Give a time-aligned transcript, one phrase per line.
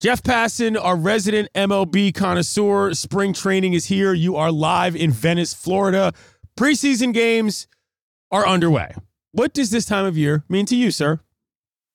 [0.00, 4.14] Jeff Passan, our resident MLB connoisseur, spring training is here.
[4.14, 6.14] You are live in Venice, Florida.
[6.56, 7.66] Preseason games
[8.30, 8.94] are underway.
[9.32, 11.20] What does this time of year mean to you, sir?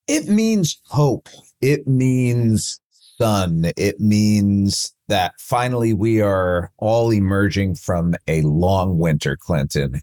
[0.07, 1.29] It means hope.
[1.61, 2.79] It means
[3.17, 3.71] sun.
[3.75, 9.99] It means that finally we are all emerging from a long winter, Clinton.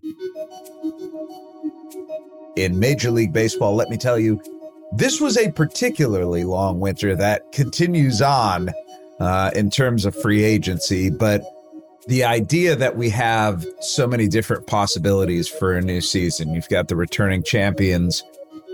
[2.57, 4.43] In Major League Baseball, let me tell you,
[4.95, 8.71] this was a particularly long winter that continues on
[9.21, 11.43] uh, in terms of free agency, but
[12.07, 16.53] the idea that we have so many different possibilities for a new season.
[16.53, 18.25] You've got the returning champions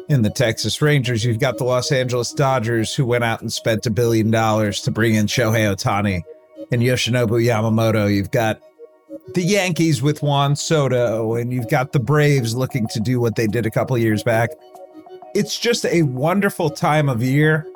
[0.08, 1.24] in the Texas Rangers.
[1.24, 4.90] You've got the Los Angeles Dodgers, who went out and spent a billion dollars to
[4.90, 6.22] bring in Shohei Ohtani
[6.72, 8.12] and Yoshinobu Yamamoto.
[8.12, 8.60] You've got
[9.34, 13.46] the Yankees with Juan Soto, and you've got the Braves looking to do what they
[13.46, 14.50] did a couple years back
[15.34, 17.66] it's just a wonderful time of year.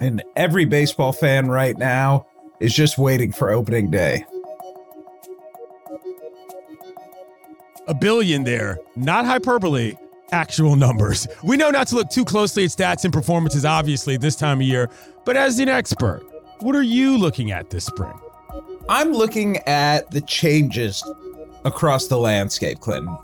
[0.00, 2.26] And every baseball fan right now
[2.60, 4.24] is just waiting for opening day.
[7.88, 9.96] A billion there, not hyperbole,
[10.30, 11.26] actual numbers.
[11.42, 14.66] We know not to look too closely at stats and performances, obviously, this time of
[14.66, 14.88] year,
[15.24, 16.22] but as an expert,
[16.60, 18.18] what are you looking at this spring?
[18.88, 21.04] I'm looking at the changes
[21.64, 23.16] across the landscape, Clinton.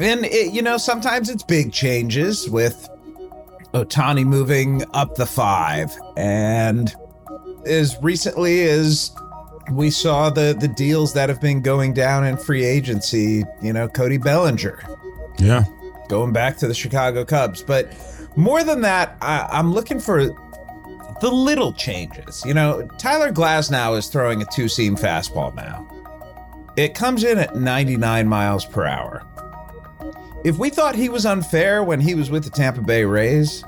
[0.00, 2.88] And, it, you know, sometimes it's big changes with
[3.76, 5.94] Ohtani moving up the five.
[6.16, 6.94] And
[7.66, 9.10] as recently as
[9.72, 13.88] we saw the the deals that have been going down in free agency, you know,
[13.88, 14.82] Cody Bellinger.
[15.38, 15.64] Yeah.
[16.08, 17.62] Going back to the Chicago Cubs.
[17.62, 17.92] But
[18.36, 20.24] more than that, I, I'm looking for
[21.20, 22.42] the little changes.
[22.46, 25.86] You know, Tyler Glasnow is throwing a two seam fastball now.
[26.76, 29.26] It comes in at 99 miles per hour.
[30.46, 33.64] If we thought he was unfair when he was with the Tampa Bay Rays,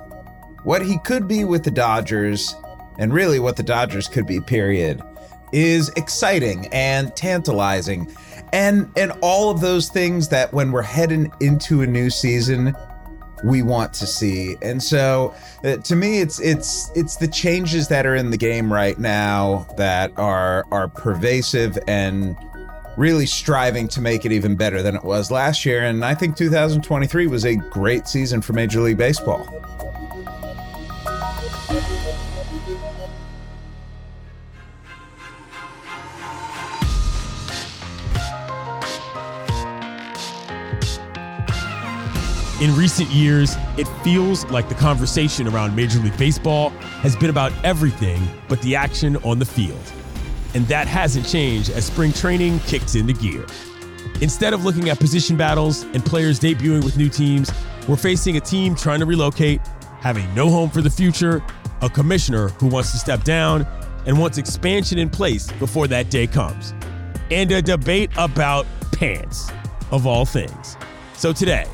[0.63, 2.55] what he could be with the Dodgers,
[3.01, 5.03] and really what the Dodgers could be, period,
[5.51, 8.15] is exciting and tantalizing.
[8.53, 12.77] And and all of those things that when we're heading into a new season,
[13.43, 14.57] we want to see.
[14.63, 15.35] And so
[15.65, 19.67] uh, to me it's it's it's the changes that are in the game right now
[19.79, 22.37] that are are pervasive and
[22.99, 25.85] really striving to make it even better than it was last year.
[25.85, 29.47] And I think 2023 was a great season for Major League Baseball.
[42.61, 46.71] In recent years, it feels like the conversation around Major League Baseball
[47.01, 49.93] has been about everything but the action on the field
[50.55, 53.47] and that hasn't changed as spring training kicks into gear.
[54.21, 57.51] Instead of looking at position battles and players debuting with new teams,
[57.87, 59.61] we're facing a team trying to relocate,
[60.01, 61.43] having no home for the future,
[61.83, 63.67] a commissioner who wants to step down,
[64.07, 66.75] and wants expansion in place before that day comes,
[67.31, 69.51] and a debate about pants,
[69.91, 70.77] of all things.
[71.15, 71.67] So today,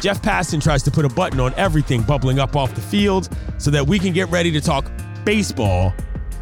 [0.00, 3.28] Jeff Passan tries to put a button on everything bubbling up off the field
[3.58, 4.90] so that we can get ready to talk
[5.24, 5.94] baseball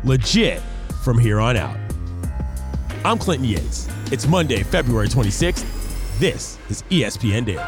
[0.05, 0.63] legit
[1.01, 1.77] from here on out.
[3.05, 3.89] I'm Clinton Yates.
[4.13, 5.65] It's Monday, February 26th.
[6.19, 7.65] This is ESPN Daily.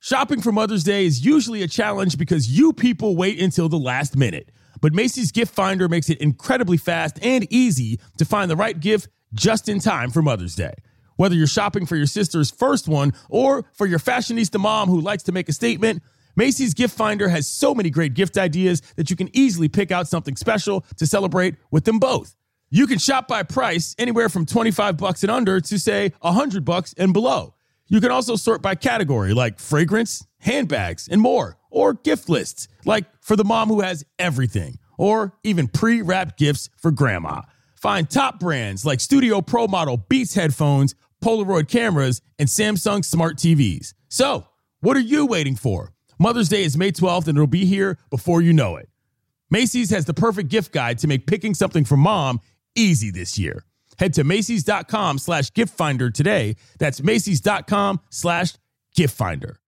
[0.00, 4.16] Shopping for Mother's Day is usually a challenge because you people wait until the last
[4.16, 4.50] minute.
[4.80, 9.08] But Macy's Gift Finder makes it incredibly fast and easy to find the right gift
[9.34, 10.72] just in time for Mother's Day.
[11.18, 15.24] Whether you're shopping for your sister's first one or for your fashionista mom who likes
[15.24, 16.00] to make a statement,
[16.36, 20.06] Macy's Gift Finder has so many great gift ideas that you can easily pick out
[20.06, 22.36] something special to celebrate with them both.
[22.70, 26.94] You can shop by price anywhere from 25 bucks and under to say 100 bucks
[26.96, 27.54] and below.
[27.88, 33.06] You can also sort by category like fragrance, handbags, and more, or gift lists like
[33.20, 37.42] for the mom who has everything, or even pre-wrapped gifts for grandma.
[37.74, 43.94] Find top brands like Studio Pro Model Beats headphones Polaroid cameras, and Samsung smart TVs.
[44.08, 44.46] So,
[44.80, 45.92] what are you waiting for?
[46.18, 48.88] Mother's Day is May 12th and it'll be here before you know it.
[49.50, 52.40] Macy's has the perfect gift guide to make picking something for mom
[52.74, 53.64] easy this year.
[53.98, 56.56] Head to Macy's.com slash gift finder today.
[56.78, 58.54] That's Macy's.com slash
[58.94, 59.58] gift finder.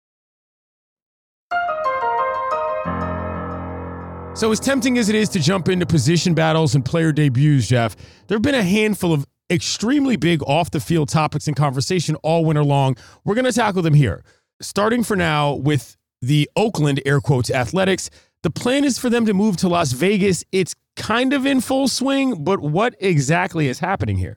[4.34, 7.96] So, as tempting as it is to jump into position battles and player debuts, Jeff,
[8.28, 12.44] there have been a handful of extremely big off the field topics and conversation all
[12.44, 12.96] winter long.
[13.24, 14.22] We're going to tackle them here.
[14.60, 18.10] Starting for now with the Oakland air quotes athletics.
[18.42, 20.44] The plan is for them to move to Las Vegas.
[20.52, 24.36] It's kind of in full swing, but what exactly is happening here?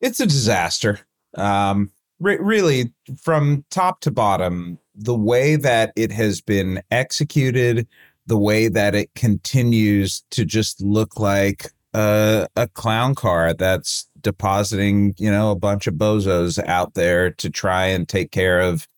[0.00, 1.00] It's a disaster.
[1.36, 1.90] Um,
[2.20, 7.86] re- really from top to bottom, the way that it has been executed,
[8.26, 15.14] the way that it continues to just look like a, a clown car that's depositing,
[15.18, 18.88] you know, a bunch of bozos out there to try and take care of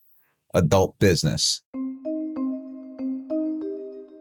[0.54, 1.62] adult business.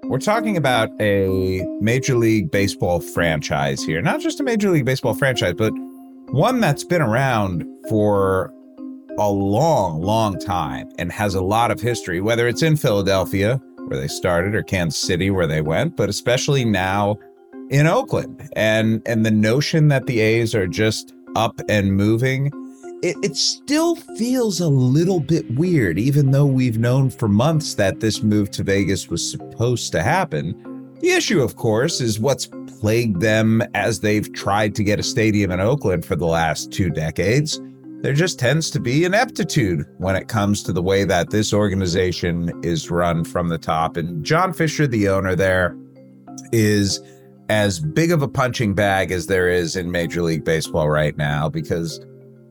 [0.05, 4.01] We're talking about a Major League Baseball franchise here.
[4.01, 5.71] Not just a Major League Baseball franchise, but
[6.29, 8.51] one that's been around for
[9.17, 13.99] a long, long time and has a lot of history, whether it's in Philadelphia, where
[13.99, 17.17] they started, or Kansas City, where they went, but especially now
[17.69, 18.49] in Oakland.
[18.55, 22.51] And and the notion that the A's are just up and moving,
[23.01, 27.99] it, it still feels a little bit weird, even though we've known for months that
[27.99, 30.55] this move to Vegas was supposed to happen.
[31.01, 32.47] The issue, of course, is what's
[32.79, 36.89] plagued them as they've tried to get a stadium in Oakland for the last two
[36.89, 37.59] decades
[38.03, 42.51] there just tends to be ineptitude when it comes to the way that this organization
[42.61, 43.95] is run from the top.
[43.95, 45.73] And John Fisher, the owner there,
[46.51, 46.99] is
[47.49, 51.49] as big of a punching bag as there is in Major League Baseball right now
[51.49, 51.99] because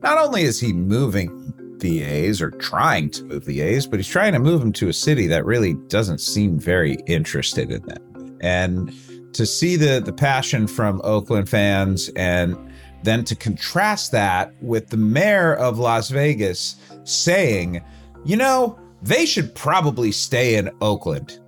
[0.01, 4.07] not only is he moving the A's or trying to move the A's, but he's
[4.07, 8.37] trying to move them to a city that really doesn't seem very interested in them.
[8.41, 8.93] And
[9.33, 12.57] to see the the passion from Oakland fans and
[13.03, 17.83] then to contrast that with the mayor of Las Vegas saying,
[18.23, 21.39] you know, they should probably stay in Oakland.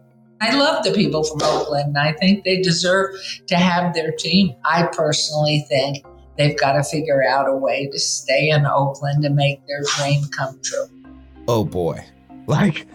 [0.41, 1.95] I love the people from Oakland.
[1.95, 3.15] And I think they deserve
[3.47, 4.53] to have their team.
[4.65, 6.05] I personally think
[6.37, 10.25] they've got to figure out a way to stay in Oakland and make their dream
[10.35, 10.87] come true.
[11.47, 12.03] Oh boy.
[12.47, 12.87] Like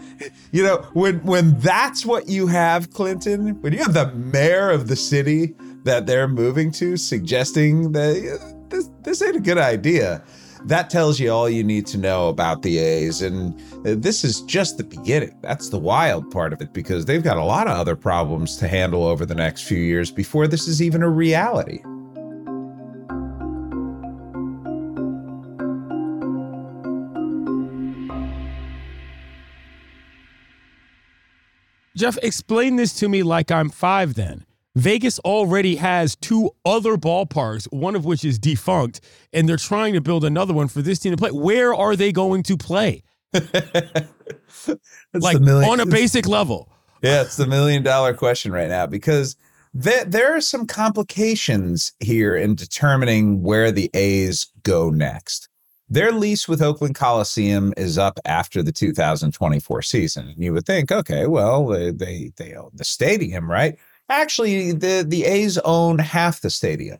[0.53, 4.89] you know, when when that's what you have, Clinton, when you have the mayor of
[4.89, 5.55] the city
[5.85, 10.23] that they're moving to suggesting that uh, this, this ain't a good idea.
[10.67, 13.23] That tells you all you need to know about the A's.
[13.23, 15.37] And uh, this is just the beginning.
[15.41, 18.69] That's the wild part of it because they've got a lot of other problems to
[18.69, 21.83] handle over the next few years before this is even a reality.
[31.97, 34.47] Jeff, explain this to me like I'm five then.
[34.77, 39.01] Vegas already has two other ballparks, one of which is defunct,
[39.33, 41.31] and they're trying to build another one for this team to play.
[41.31, 43.03] Where are they going to play?
[45.13, 46.73] like on a basic level.
[47.03, 49.37] Yeah, it's the million dollar question right now because
[49.73, 55.49] there, there are some complications here in determining where the A's go next.
[55.89, 60.29] Their lease with Oakland Coliseum is up after the 2024 season.
[60.29, 63.77] And you would think, okay, well, they, they, they own the stadium, right?
[64.11, 66.99] Actually, the, the A's own half the stadium.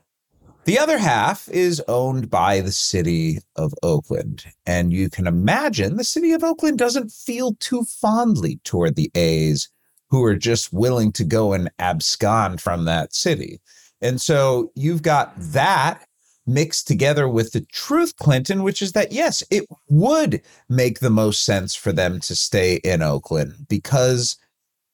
[0.63, 4.45] The other half is owned by the city of Oakland.
[4.65, 9.69] And you can imagine the city of Oakland doesn't feel too fondly toward the A's,
[10.09, 13.59] who are just willing to go and abscond from that city.
[14.01, 16.05] And so you've got that
[16.47, 21.43] mixed together with the truth, Clinton, which is that, yes, it would make the most
[21.43, 24.37] sense for them to stay in Oakland because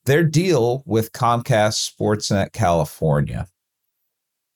[0.07, 3.45] their deal with Comcast Sportsnet California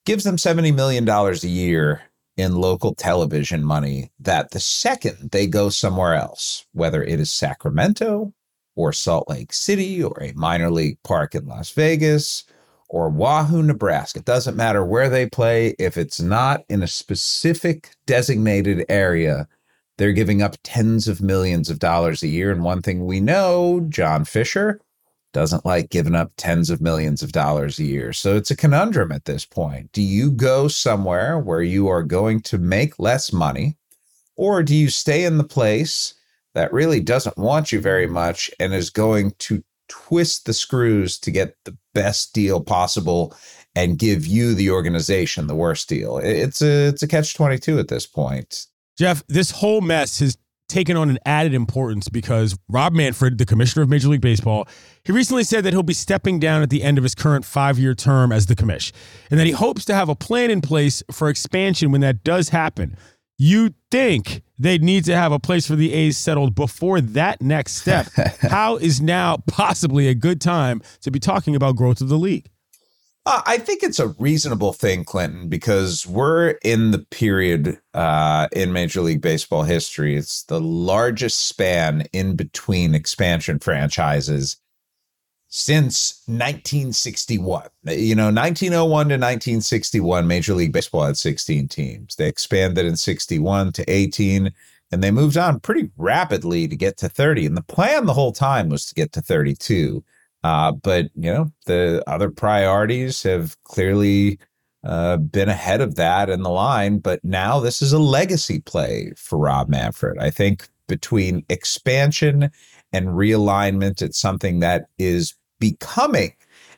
[0.06, 2.02] gives them $70 million a year
[2.38, 8.32] in local television money that the second they go somewhere else, whether it is Sacramento
[8.74, 12.44] or Salt Lake City or a minor league park in Las Vegas
[12.88, 15.74] or Wahoo, Nebraska, it doesn't matter where they play.
[15.78, 19.46] If it's not in a specific designated area,
[19.98, 22.50] they're giving up tens of millions of dollars a year.
[22.50, 24.80] And one thing we know, John Fisher,
[25.32, 28.12] doesn't like giving up tens of millions of dollars a year.
[28.12, 29.92] So it's a conundrum at this point.
[29.92, 33.76] Do you go somewhere where you are going to make less money,
[34.36, 36.14] or do you stay in the place
[36.54, 41.30] that really doesn't want you very much and is going to twist the screws to
[41.30, 43.34] get the best deal possible
[43.74, 46.18] and give you the organization the worst deal?
[46.18, 48.66] It's a it's a catch 22 at this point.
[48.98, 50.36] Jeff, this whole mess has
[50.72, 54.66] taken on an added importance because Rob Manfred, the commissioner of Major League Baseball,
[55.04, 57.78] he recently said that he'll be stepping down at the end of his current five
[57.78, 58.90] year term as the commish,
[59.30, 62.48] and that he hopes to have a plan in place for expansion when that does
[62.48, 62.96] happen.
[63.38, 67.74] You think they'd need to have a place for the A's settled before that next
[67.74, 68.06] step.
[68.40, 72.48] How is now possibly a good time to be talking about growth of the league?
[73.24, 78.72] Uh, I think it's a reasonable thing, Clinton, because we're in the period uh, in
[78.72, 80.16] Major League Baseball history.
[80.16, 84.56] It's the largest span in between expansion franchises
[85.46, 87.68] since 1961.
[87.84, 92.16] You know, 1901 to 1961, Major League Baseball had 16 teams.
[92.16, 94.52] They expanded in 61 to 18.
[94.90, 97.46] and they moved on pretty rapidly to get to 30.
[97.46, 100.02] And the plan the whole time was to get to 32.
[100.44, 104.38] Uh, but you know, the other priorities have clearly
[104.84, 106.98] uh, been ahead of that in the line.
[106.98, 110.18] But now this is a legacy play for Rob Manfred.
[110.18, 112.50] I think between expansion
[112.92, 116.32] and realignment, it's something that is becoming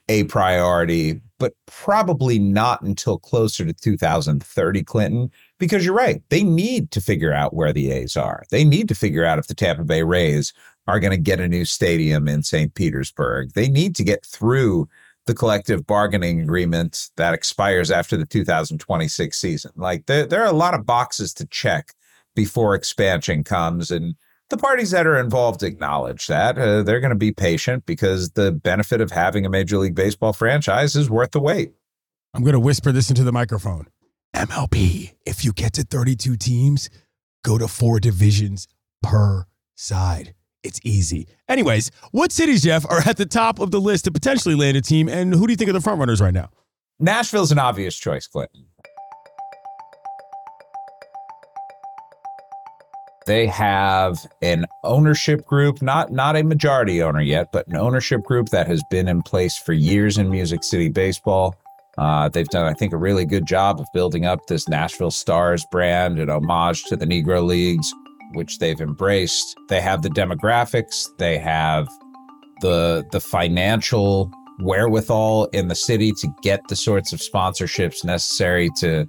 [0.09, 6.23] a priority, but probably not until closer to 2030, Clinton, because you're right.
[6.29, 8.45] They need to figure out where the A's are.
[8.51, 10.53] They need to figure out if the Tampa Bay Rays
[10.87, 12.75] are going to get a new stadium in St.
[12.75, 13.53] Petersburg.
[13.55, 14.89] They need to get through
[15.27, 19.73] the collective bargaining agreement that expires after the 2026 season.
[19.77, 21.95] Like there, there are a lot of boxes to check
[22.35, 23.91] before expansion comes.
[23.91, 24.17] And
[24.51, 26.59] the parties that are involved acknowledge that.
[26.59, 30.33] Uh, they're going to be patient because the benefit of having a Major League Baseball
[30.33, 31.73] franchise is worth the wait.
[32.35, 33.87] I'm going to whisper this into the microphone.
[34.35, 36.91] MLB, if you get to 32 teams,
[37.45, 38.67] go to four divisions
[39.03, 40.35] per side.
[40.65, 41.29] It's easy.
[41.49, 44.81] Anyways, what cities, Jeff, are at the top of the list to potentially land a
[44.81, 46.49] team, and who do you think are the front runners right now?
[46.99, 48.65] Nashville's an obvious choice, Clinton.
[53.27, 58.51] They have an ownership group, not not a majority owner yet, but an ownership group
[58.51, 61.57] that has been in place for years in Music City baseball.
[61.97, 65.65] Uh, they've done, I think, a really good job of building up this Nashville Stars
[65.71, 67.93] brand and homage to the Negro Leagues,
[68.35, 69.57] which they've embraced.
[69.69, 71.89] They have the demographics, they have
[72.61, 79.07] the the financial wherewithal in the city to get the sorts of sponsorships necessary to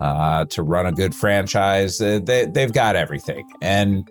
[0.00, 2.00] uh, to run a good franchise.
[2.00, 4.08] Uh, they they've got everything, and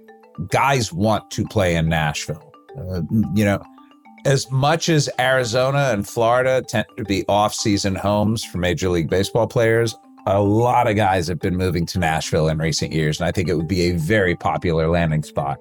[0.49, 2.51] guys want to play in Nashville.
[2.77, 3.01] Uh,
[3.33, 3.63] you know,
[4.25, 9.47] as much as Arizona and Florida tend to be off-season homes for Major League Baseball
[9.47, 9.95] players,
[10.25, 13.47] a lot of guys have been moving to Nashville in recent years, and I think
[13.47, 15.59] it would be a very popular landing spot.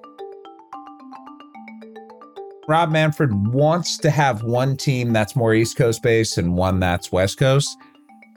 [2.67, 7.11] Rob Manfred wants to have one team that's more East Coast based and one that's
[7.11, 7.77] West Coast.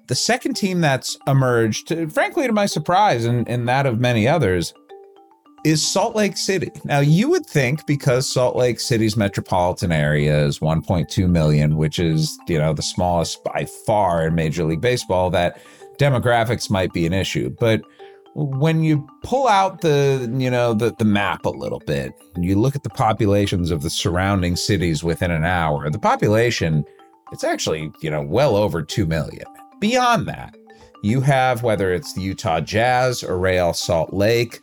[0.08, 4.74] The second team that's emerged, frankly, to my surprise and, and that of many others,
[5.64, 6.70] is Salt Lake City.
[6.84, 12.38] Now, you would think because Salt Lake City's metropolitan area is 1.2 million, which is,
[12.46, 15.60] you know, the smallest by far in Major League Baseball, that
[15.98, 17.50] demographics might be an issue.
[17.60, 17.82] But
[18.34, 22.76] when you pull out the, you know, the, the map a little bit, you look
[22.76, 26.84] at the populations of the surrounding cities within an hour, the population,
[27.32, 29.46] it's actually, you know, well over 2 million.
[29.80, 30.56] Beyond that,
[31.02, 34.60] you have whether it's the Utah Jazz or Real Salt Lake,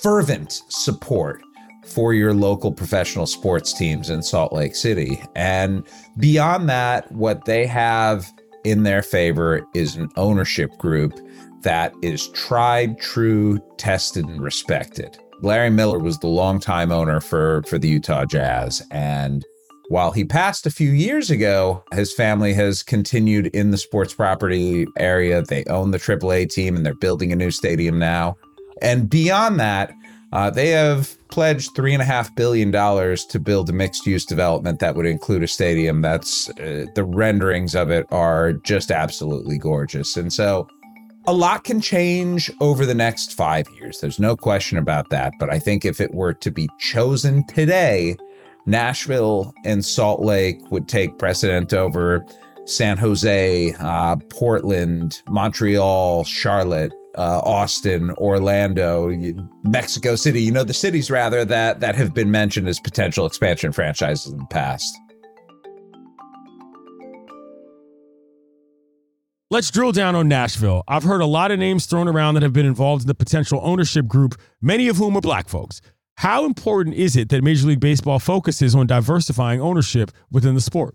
[0.00, 1.42] fervent support
[1.86, 5.22] for your local professional sports teams in Salt Lake City.
[5.34, 5.86] And
[6.18, 8.32] beyond that, what they have
[8.64, 11.18] in their favor is an ownership group
[11.62, 15.16] that is tried, true, tested, and respected.
[15.40, 18.82] Larry Miller was the longtime owner for, for the Utah Jazz.
[18.90, 19.44] And
[19.88, 24.86] while he passed a few years ago, his family has continued in the sports property
[24.96, 25.42] area.
[25.42, 28.36] They own the AAA team and they're building a new stadium now.
[28.80, 29.92] And beyond that,
[30.32, 34.80] uh, they have pledged three and a half billion dollars to build a mixed-use development
[34.80, 36.02] that would include a stadium.
[36.02, 40.68] That's uh, the renderings of it are just absolutely gorgeous, and so
[41.26, 44.00] a lot can change over the next five years.
[44.00, 45.32] There's no question about that.
[45.38, 48.16] But I think if it were to be chosen today,
[48.66, 52.24] Nashville and Salt Lake would take precedent over
[52.64, 59.10] San Jose, uh, Portland, Montreal, Charlotte, uh, Austin, Orlando,
[59.64, 60.42] Mexico City.
[60.42, 64.38] You know the cities rather that that have been mentioned as potential expansion franchises in
[64.38, 64.96] the past.
[69.50, 70.82] Let's drill down on Nashville.
[70.88, 73.60] I've heard a lot of names thrown around that have been involved in the potential
[73.62, 75.82] ownership group, many of whom are black folks.
[76.16, 80.94] How important is it that Major League Baseball focuses on diversifying ownership within the sport?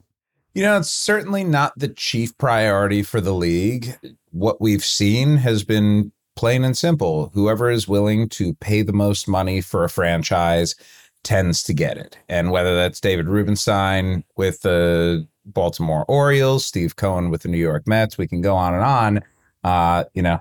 [0.56, 3.96] You know, it's certainly not the chief priority for the league.
[4.38, 7.32] What we've seen has been plain and simple.
[7.34, 10.76] Whoever is willing to pay the most money for a franchise
[11.24, 12.20] tends to get it.
[12.30, 17.88] And whether that's David Rubenstein with the Baltimore Orioles, Steve Cohen with the New York
[17.88, 19.24] Mets, we can go on and on.
[19.64, 20.40] Uh, you know,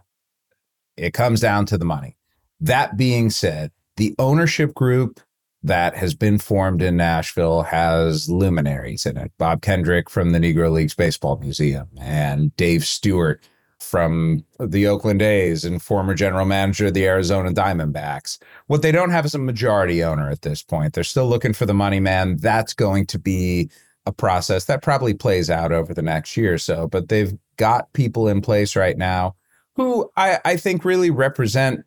[0.99, 2.19] it comes down to the money.
[2.61, 5.21] That being said, the ownership group
[5.63, 9.33] that has been formed in Nashville has luminaries in it.
[9.39, 13.43] Bob Kendrick from the Negro Leagues Baseball Museum and Dave Stewart
[13.81, 18.39] from the Oakland A's and former general manager of the Arizona Diamondbacks.
[18.67, 20.95] What they don't have is a majority owner at this point.
[20.95, 22.37] They're still looking for the money man.
[22.39, 23.71] That's going to be
[24.07, 27.93] a process that probably plays out over the next year or so, but they've got
[27.93, 29.35] people in place right now
[29.75, 31.85] who I, I think really represent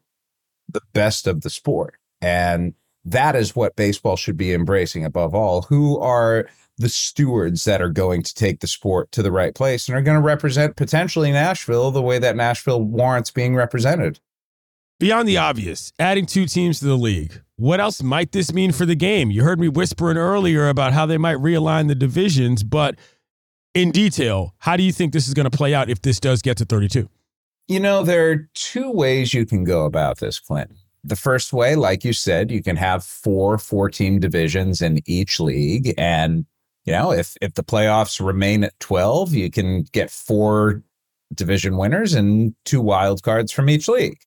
[0.68, 1.96] the best of the sport.
[2.22, 2.74] And
[3.06, 5.64] that is what baseball should be embracing above all.
[5.64, 6.48] Who are
[6.80, 10.02] the stewards that are going to take the sport to the right place and are
[10.02, 14.20] going to represent potentially Nashville the way that Nashville warrants being represented?
[14.98, 18.86] Beyond the obvious, adding two teams to the league, what else might this mean for
[18.86, 19.30] the game?
[19.30, 22.96] You heard me whispering earlier about how they might realign the divisions, but
[23.74, 26.42] in detail, how do you think this is going to play out if this does
[26.42, 27.10] get to 32?
[27.68, 30.72] You know, there are two ways you can go about this, Clint.
[31.04, 35.40] The first way, like you said, you can have four four team divisions in each
[35.40, 35.94] league.
[35.98, 36.46] And,
[36.90, 40.84] you know, if, if the playoffs remain at 12, you can get four
[41.34, 44.18] division winners and two wild cards from each league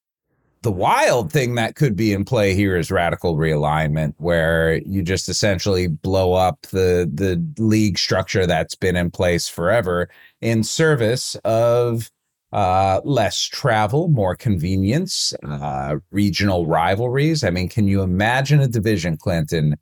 [0.62, 5.28] the wild thing that could be in play here is radical realignment, where you just
[5.28, 10.08] essentially blow up the the league structure that's been in place forever
[10.40, 12.10] in service of
[12.52, 17.42] uh, less travel, more convenience, uh, regional rivalries.
[17.42, 19.76] I mean, can you imagine a division, Clinton,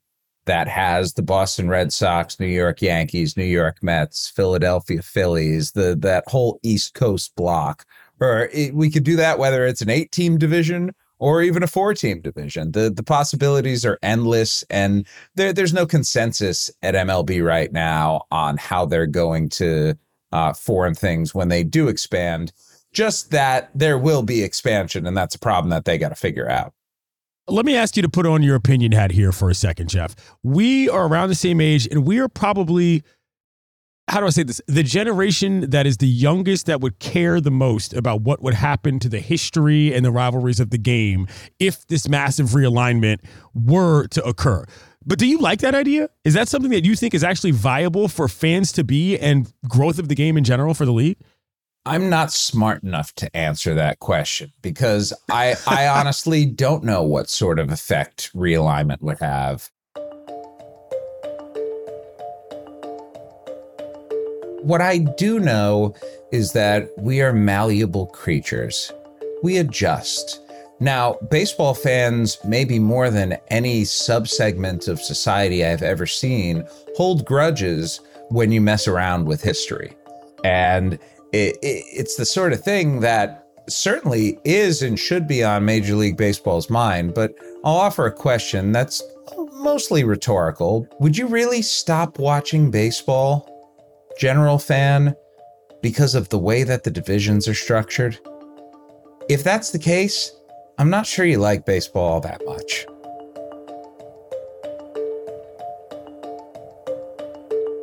[0.47, 5.97] that has the Boston Red Sox, New York Yankees, New York Mets, Philadelphia Phillies, the
[6.01, 7.85] that whole East Coast block
[8.21, 11.67] or it, we could do that whether it's an eight team division or even a
[11.67, 12.73] four team division.
[12.73, 18.57] The the possibilities are endless and there there's no consensus at MLB right now on
[18.57, 19.95] how they're going to
[20.33, 22.53] uh, form things when they do expand.
[22.93, 26.49] Just that there will be expansion and that's a problem that they got to figure
[26.49, 26.75] out.
[27.49, 30.15] Let me ask you to put on your opinion hat here for a second, Jeff.
[30.43, 33.03] We are around the same age and we are probably
[34.11, 34.61] how do I say this?
[34.67, 38.99] The generation that is the youngest that would care the most about what would happen
[38.99, 41.29] to the history and the rivalries of the game
[41.61, 43.21] if this massive realignment
[43.55, 44.65] were to occur.
[45.07, 46.11] But do you like that idea?
[46.25, 50.01] Is that something that you think is actually viable for fans to be and growth
[50.01, 51.17] of the game in general for the league?
[51.87, 57.31] I'm not smart enough to answer that question because I I honestly don't know what
[57.31, 59.71] sort of effect realignment would have
[64.63, 65.95] What I do know
[66.33, 68.93] is that we are malleable creatures.
[69.43, 70.39] We adjust.
[70.81, 76.65] Now, baseball fans, maybe more than any subsegment of society I've ever seen,
[76.95, 79.97] hold grudges when you mess around with history.
[80.45, 80.99] And
[81.33, 85.95] it, it, it's the sort of thing that certainly is and should be on Major
[85.95, 87.15] League Baseball's mind.
[87.15, 89.03] But I'll offer a question that's
[89.55, 90.87] mostly rhetorical.
[91.01, 93.47] Would you really stop watching baseball
[94.19, 95.15] general fan
[95.83, 98.19] because of the way that the divisions are structured?
[99.29, 100.33] If that's the case,
[100.79, 102.87] I'm not sure you like baseball all that much.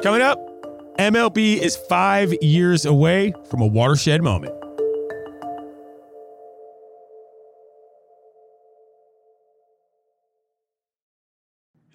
[0.04, 0.47] Coming up,
[1.00, 4.52] MLB is five years away from a watershed moment.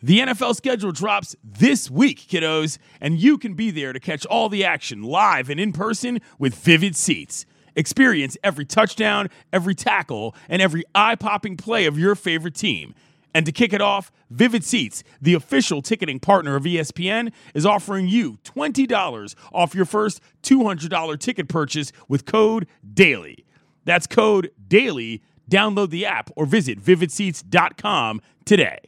[0.05, 4.49] The NFL schedule drops this week, kiddos, and you can be there to catch all
[4.49, 7.45] the action live and in person with Vivid Seats.
[7.75, 12.95] Experience every touchdown, every tackle, and every eye popping play of your favorite team.
[13.35, 18.09] And to kick it off, Vivid Seats, the official ticketing partner of ESPN, is offering
[18.09, 23.45] you $20 off your first $200 ticket purchase with code DAILY.
[23.85, 25.23] That's code DAILY.
[25.51, 28.79] Download the app or visit vividseats.com today.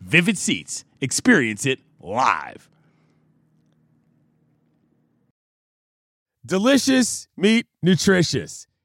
[0.00, 0.84] Vivid Seats.
[1.00, 2.68] Experience it live.
[6.44, 8.66] Delicious meat, nutritious.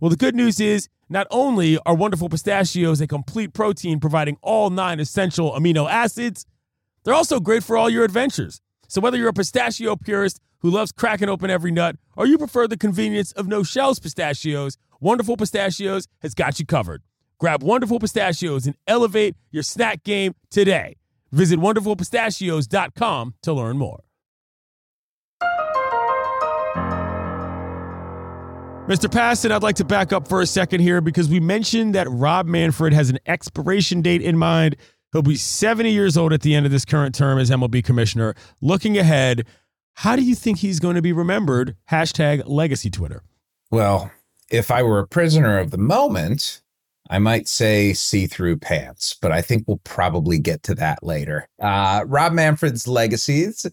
[0.00, 4.70] Well, the good news is not only are wonderful pistachios a complete protein providing all
[4.70, 6.46] nine essential amino acids,
[7.02, 8.60] they're also great for all your adventures.
[8.86, 12.68] So whether you're a pistachio purist who loves cracking open every nut, or you prefer
[12.68, 17.02] the convenience of no shells pistachios, Wonderful Pistachios has got you covered.
[17.38, 20.96] Grab Wonderful Pistachios and elevate your snack game today.
[21.30, 24.07] Visit wonderfulpistachios.com to learn more.
[28.88, 29.06] Mr.
[29.06, 32.46] Passan, I'd like to back up for a second here because we mentioned that Rob
[32.46, 34.76] Manfred has an expiration date in mind.
[35.12, 38.34] He'll be 70 years old at the end of this current term as MLB commissioner.
[38.62, 39.46] Looking ahead,
[39.92, 41.76] how do you think he's going to be remembered?
[41.90, 43.22] Hashtag legacy Twitter.
[43.70, 44.10] Well,
[44.50, 46.62] if I were a prisoner of the moment,
[47.10, 51.46] I might say see through pants, but I think we'll probably get to that later.
[51.60, 53.66] Uh, Rob Manfred's legacies,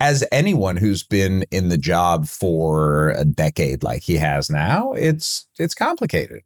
[0.00, 5.46] as anyone who's been in the job for a decade like he has now, it's
[5.58, 6.42] it's complicated.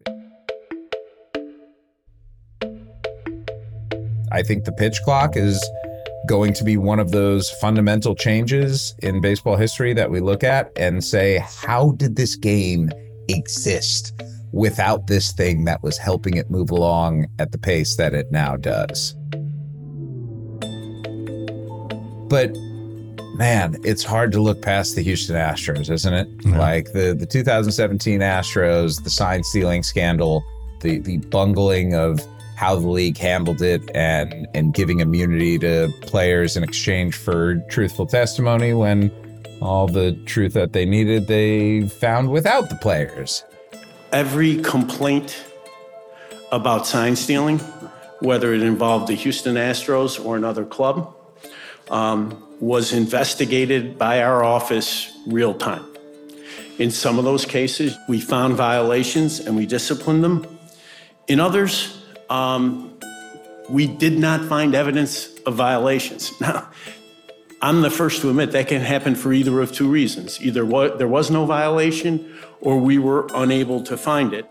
[4.33, 5.63] I think the pitch clock is
[6.27, 10.73] going to be one of those fundamental changes in baseball history that we look at
[10.77, 12.91] and say, how did this game
[13.29, 14.15] exist
[14.53, 18.57] without this thing that was helping it move along at the pace that it now
[18.57, 19.15] does?
[22.29, 22.57] But
[23.35, 26.29] man, it's hard to look past the Houston Astros, isn't it?
[26.45, 26.59] Yeah.
[26.59, 30.45] Like the, the 2017 Astros, the sign stealing scandal,
[30.81, 32.21] the, the bungling of
[32.57, 38.07] how the league handled it and and giving immunity to players in exchange for truthful
[38.07, 39.11] testimony when
[39.61, 43.45] all the truth that they needed they found without the players.
[44.13, 45.45] Every complaint
[46.53, 47.59] about sign stealing,
[48.21, 51.17] whether it involved the Houston Astros or another club,
[51.91, 55.85] um, was investigated by our office real time.
[56.79, 60.47] In some of those cases, we found violations and we disciplined them.
[61.27, 62.97] In others, um,
[63.69, 66.31] we did not find evidence of violations.
[66.41, 66.69] Now,
[67.63, 70.41] I'm the first to admit that can happen for either of two reasons.
[70.41, 70.65] Either
[70.97, 74.47] there was no violation or we were unable to find it.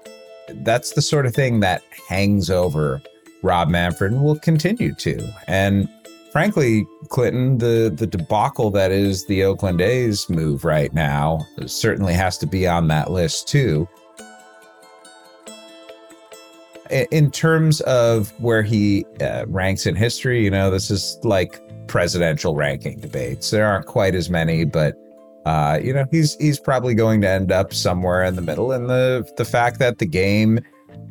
[0.50, 3.02] That's the sort of thing that hangs over
[3.42, 5.34] Rob Manfred and will continue to.
[5.48, 5.90] And
[6.32, 12.38] frankly, Clinton, the, the debacle that is the Oakland A's move right now certainly has
[12.40, 13.88] to be on that list too
[16.92, 22.56] in terms of where he uh, ranks in history, you know, this is like presidential
[22.56, 23.50] ranking debates.
[23.50, 24.96] There aren't quite as many, but
[25.46, 28.72] uh, you know, he's he's probably going to end up somewhere in the middle.
[28.72, 30.60] And the the fact that the game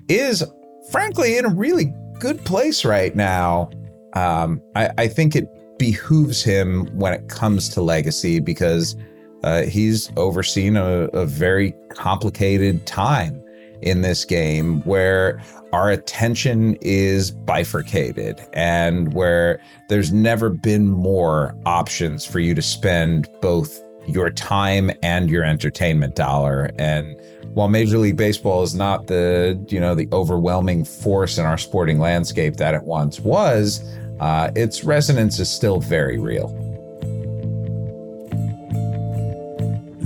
[0.09, 0.45] is,
[0.91, 3.71] frankly, in a really good place right now,
[4.15, 8.97] um, I, I think it behooves him when it comes to legacy because
[9.43, 13.43] uh, he's overseen a, a very complicated time
[13.83, 15.43] in this game where
[15.73, 23.29] our attention is bifurcated and where there's never been more options for you to spend
[23.41, 27.21] both your time and your entertainment dollar and
[27.55, 31.99] while major league baseball is not the you know the overwhelming force in our sporting
[31.99, 33.83] landscape that it once was
[34.21, 36.49] uh, its resonance is still very real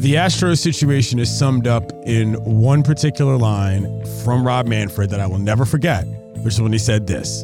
[0.04, 5.26] The Astros situation is summed up in one particular line from Rob Manfred that I
[5.26, 6.04] will never forget,
[6.42, 7.42] which is when he said this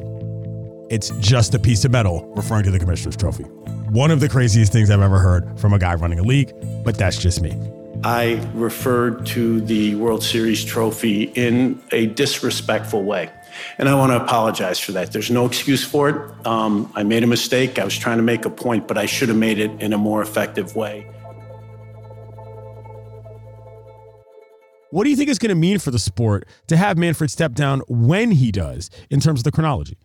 [0.90, 3.46] It's just a piece of metal, referring to the Commissioner's Trophy.
[3.90, 6.52] One of the craziest things I've ever heard from a guy running a league,
[6.84, 7.60] but that's just me.
[8.04, 13.32] I referred to the World Series trophy in a disrespectful way.
[13.78, 15.10] And I want to apologize for that.
[15.10, 16.46] There's no excuse for it.
[16.46, 17.80] Um, I made a mistake.
[17.80, 19.98] I was trying to make a point, but I should have made it in a
[19.98, 21.04] more effective way.
[24.90, 27.54] What do you think is going to mean for the sport to have Manfred step
[27.54, 29.98] down when he does in terms of the chronology?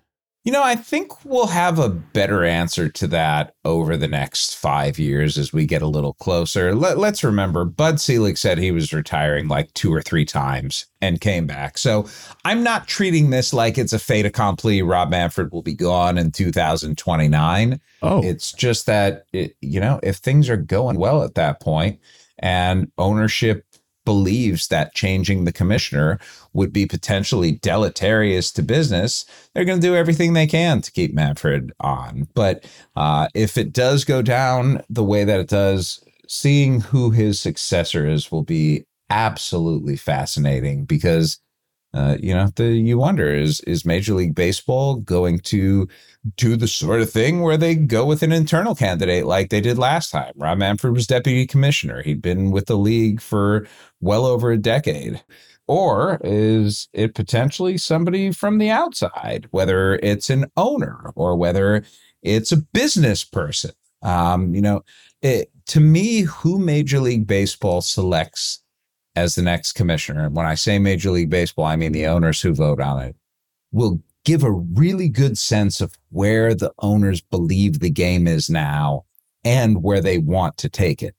[0.46, 5.00] You know, I think we'll have a better answer to that over the next five
[5.00, 6.76] years as we get a little closer.
[6.76, 11.20] Let, us remember, Bud Selig said he was retiring like two or three times and
[11.20, 11.80] came back.
[11.80, 12.08] So
[12.46, 14.84] I'm not treating this like it's a fait accompli.
[14.84, 17.82] Rob Manfred will be gone in 2029.
[18.04, 22.00] Oh, it's just that, it, you know, if things are going well at that point
[22.38, 23.66] and ownership
[24.06, 26.20] believes that changing the commissioner
[26.56, 31.14] would be potentially deleterious to business, they're going to do everything they can to keep
[31.14, 32.28] Manfred on.
[32.34, 32.66] But
[32.96, 38.08] uh, if it does go down the way that it does, seeing who his successor
[38.08, 41.40] is will be absolutely fascinating because
[41.96, 45.88] uh, you know, the you wonder is is Major League Baseball going to
[46.36, 49.78] do the sort of thing where they go with an internal candidate like they did
[49.78, 50.34] last time?
[50.36, 52.02] Rob Manfred was deputy commissioner.
[52.02, 53.66] He'd been with the league for
[54.02, 55.24] well over a decade.
[55.68, 61.84] Or is it potentially somebody from the outside, whether it's an owner or whether
[62.22, 63.72] it's a business person?
[64.04, 64.84] Um, you know,
[65.22, 68.62] it, to me, who Major League Baseball selects
[69.16, 72.42] as the next commissioner, and when I say Major League Baseball, I mean the owners
[72.42, 73.16] who vote on it,
[73.72, 79.06] will give a really good sense of where the owners believe the game is now
[79.44, 81.16] and where they want to take it.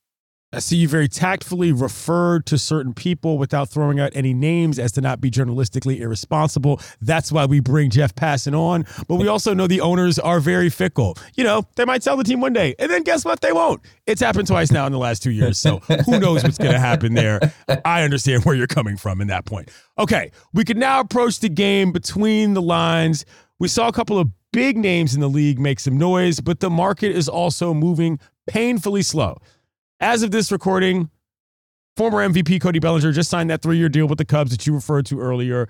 [0.57, 4.91] I see you very tactfully referred to certain people without throwing out any names as
[4.93, 6.81] to not be journalistically irresponsible.
[7.03, 8.87] That's why we bring Jeff Passan on.
[9.07, 11.19] But we also know the owners are very fickle.
[11.35, 13.43] You know, they might sell the team one day, and then guess what?
[13.43, 13.83] They won't.
[14.07, 15.59] It's happened twice now in the last two years.
[15.59, 17.39] So who knows what's going to happen there?
[17.85, 19.71] I understand where you're coming from in that point.
[19.99, 23.27] Okay, we can now approach the game between the lines.
[23.59, 26.71] We saw a couple of big names in the league make some noise, but the
[26.71, 29.37] market is also moving painfully slow.
[30.01, 31.09] As of this recording,
[31.97, 34.75] former MVP Cody Bellinger just signed that three year deal with the Cubs that you
[34.75, 35.69] referred to earlier.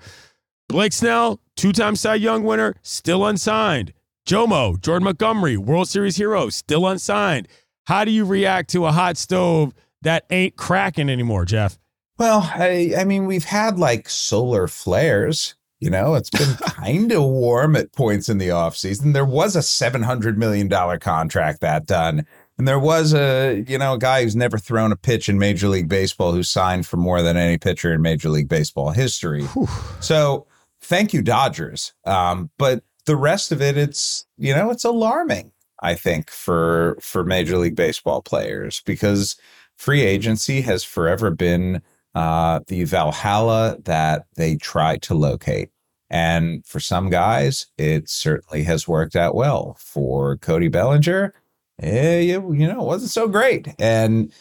[0.67, 3.93] Blake Snell, two time Cy Young winner, still unsigned.
[4.27, 7.47] Jomo, Jordan Montgomery, World Series hero, still unsigned.
[7.85, 11.79] How do you react to a hot stove that ain't cracking anymore, Jeff?
[12.17, 15.55] Well, I, I mean, we've had like solar flares.
[15.79, 19.13] You know, it's been kind of warm at points in the offseason.
[19.13, 22.25] There was a $700 million contract that done.
[22.57, 25.67] And there was a, you know, a guy who's never thrown a pitch in Major
[25.67, 29.43] League Baseball who signed for more than any pitcher in Major League Baseball history.
[29.45, 29.67] Whew.
[29.99, 30.47] So
[30.81, 31.93] thank you, Dodgers.
[32.05, 37.23] Um, but the rest of it, it's, you know, it's alarming, I think, for for
[37.23, 39.35] Major League Baseball players because
[39.75, 41.83] free agency has forever been
[42.15, 45.69] uh, the Valhalla that they try to locate.
[46.09, 49.75] And for some guys, it certainly has worked out well.
[49.77, 51.33] For Cody Bellinger,
[51.81, 53.67] eh, you, you know, it wasn't so great.
[53.79, 54.31] And,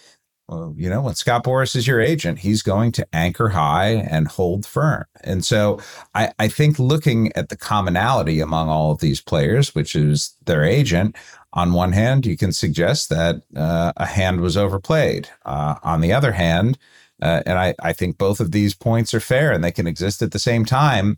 [0.48, 4.28] well, you know, when Scott Boras is your agent, he's going to anchor high and
[4.28, 5.04] hold firm.
[5.22, 5.80] And so
[6.14, 10.64] I, I think looking at the commonality among all of these players, which is their
[10.64, 11.16] agent,
[11.52, 15.28] on one hand, you can suggest that uh, a hand was overplayed.
[15.44, 16.78] Uh, on the other hand,
[17.22, 20.20] uh, and I, I think both of these points are fair and they can exist
[20.20, 21.16] at the same time.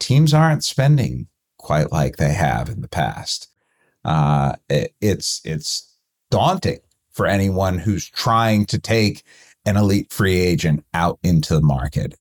[0.00, 1.28] Teams aren't spending
[1.58, 3.51] quite like they have in the past
[4.04, 5.96] uh, it, it's it's
[6.30, 9.22] daunting for anyone who's trying to take
[9.64, 12.14] an elite free agent out into the market.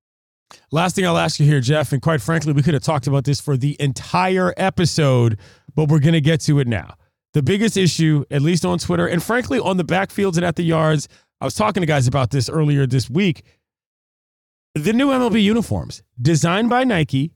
[0.71, 3.23] Last thing I'll ask you here, Jeff, and quite frankly, we could have talked about
[3.23, 5.37] this for the entire episode,
[5.75, 6.95] but we're going to get to it now.
[7.33, 10.63] The biggest issue, at least on Twitter, and frankly on the backfields and at the
[10.63, 11.07] yards,
[11.39, 13.43] I was talking to guys about this earlier this week.
[14.75, 17.31] The new MLB uniforms, designed by Nike,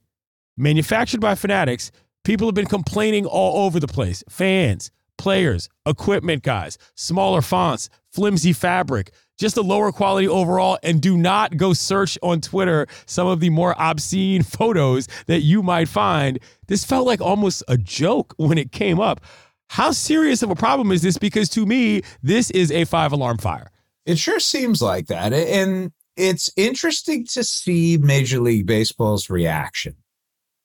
[0.56, 1.90] manufactured by Fanatics,
[2.26, 4.24] People have been complaining all over the place.
[4.28, 10.76] Fans, players, equipment guys, smaller fonts, flimsy fabric, just a lower quality overall.
[10.82, 15.62] And do not go search on Twitter some of the more obscene photos that you
[15.62, 16.40] might find.
[16.66, 19.20] This felt like almost a joke when it came up.
[19.68, 21.18] How serious of a problem is this?
[21.18, 23.70] Because to me, this is a five alarm fire.
[24.04, 25.32] It sure seems like that.
[25.32, 29.94] And it's interesting to see Major League Baseball's reaction.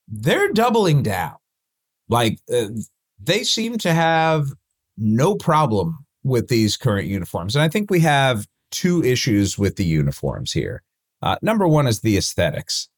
[0.08, 1.36] They're doubling down.
[2.08, 2.68] Like uh,
[3.22, 4.48] they seem to have
[4.96, 7.56] no problem with these current uniforms.
[7.56, 10.82] And I think we have two issues with the uniforms here.
[11.20, 12.88] Uh, number one is the aesthetics.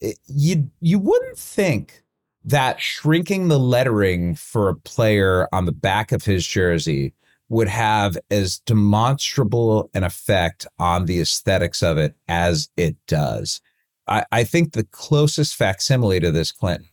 [0.00, 2.02] It, you you wouldn't think
[2.44, 7.12] that shrinking the lettering for a player on the back of his jersey
[7.50, 13.60] would have as demonstrable an effect on the aesthetics of it as it does.
[14.06, 16.88] I, I think the closest facsimile to this, Clinton,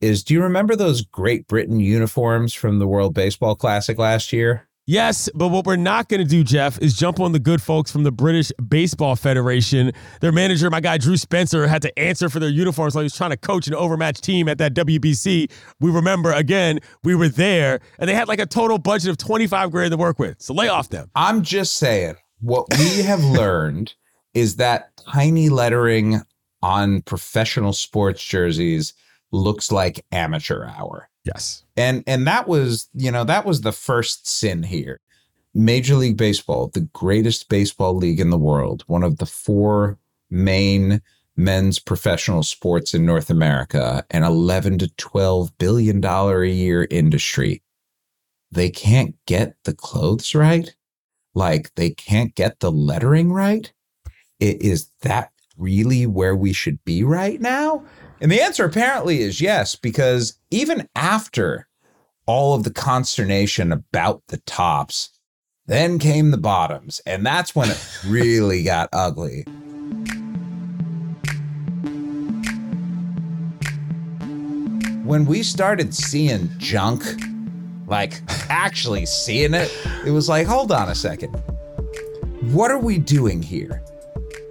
[0.00, 4.68] is do you remember those Great Britain uniforms from the World Baseball Classic last year?
[4.86, 7.90] Yes, but what we're not going to do, Jeff, is jump on the good folks
[7.90, 9.92] from the British Baseball Federation.
[10.20, 13.16] Their manager, my guy Drew Spencer, had to answer for their uniforms while he was
[13.16, 15.50] trying to coach an overmatched team at that WBC.
[15.80, 19.70] We remember, again, we were there, and they had like a total budget of 25
[19.70, 20.42] grand to work with.
[20.42, 21.10] So lay off them.
[21.14, 23.94] I'm just saying, what we have learned
[24.34, 26.20] is that tiny lettering
[26.62, 28.92] on professional sports jerseys
[29.34, 31.08] looks like amateur hour.
[31.24, 31.64] Yes.
[31.76, 35.00] And and that was, you know, that was the first sin here.
[35.54, 39.98] Major League Baseball, the greatest baseball league in the world, one of the four
[40.30, 41.00] main
[41.36, 47.62] men's professional sports in North America, an 11 to 12 billion dollar a year industry.
[48.50, 50.74] They can't get the clothes right?
[51.34, 53.72] Like they can't get the lettering right?
[54.38, 57.84] It, is that really where we should be right now?
[58.20, 61.68] And the answer apparently is yes, because even after
[62.26, 65.10] all of the consternation about the tops,
[65.66, 67.00] then came the bottoms.
[67.06, 69.44] And that's when it really got ugly.
[75.04, 77.04] When we started seeing junk,
[77.86, 79.70] like actually seeing it,
[80.06, 81.34] it was like, hold on a second.
[82.52, 83.82] What are we doing here?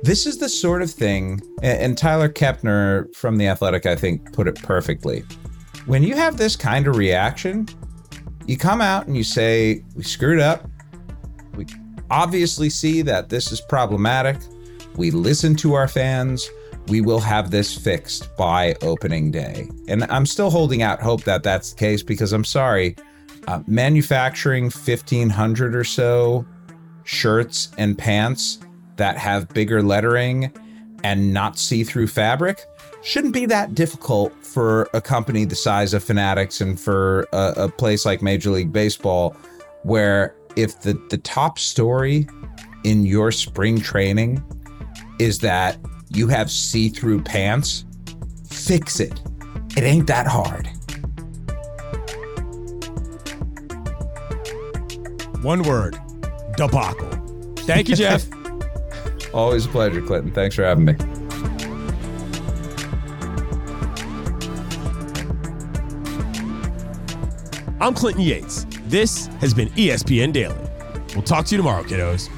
[0.04, 4.50] This is the sort of thing, and Tyler Kepner from The Athletic, I think, put
[4.50, 5.24] it perfectly.
[5.86, 7.70] When you have this kind of reaction,
[8.46, 10.70] you come out and you say, We screwed up.
[11.56, 11.68] We
[12.12, 14.36] obviously see that this is problematic.
[14.98, 16.50] We listen to our fans.
[16.90, 19.70] We will have this fixed by opening day.
[19.88, 22.98] And I'm still holding out hope that that's the case because I'm sorry,
[23.48, 26.46] uh, manufacturing 1,500 or so
[27.06, 28.60] shirts and pants
[28.98, 30.52] that have bigger lettering
[31.04, 32.66] and not see through fabric
[33.04, 37.70] shouldn't be that difficult for a company the size of Fanatics and for a, a
[37.70, 39.36] place like Major League Baseball,
[39.84, 42.28] where if the, the top story
[42.86, 44.42] in your spring training
[45.20, 45.78] is that
[46.10, 47.86] you have see through pants,
[48.50, 49.22] fix it.
[49.76, 50.68] It ain't that hard.
[55.44, 56.00] One word
[56.56, 57.10] debacle.
[57.58, 58.26] Thank you, Jeff.
[59.34, 60.32] Always a pleasure, Clinton.
[60.32, 60.96] Thanks for having me.
[67.82, 68.66] I'm Clinton Yates.
[68.86, 70.56] This has been ESPN Daily.
[71.16, 72.30] We'll talk to you tomorrow, kiddos.